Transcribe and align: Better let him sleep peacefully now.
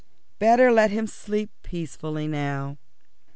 Better 0.39 0.71
let 0.71 0.89
him 0.89 1.05
sleep 1.05 1.51
peacefully 1.61 2.27
now. 2.27 2.79